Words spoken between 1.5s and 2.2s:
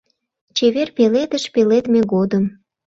пеледме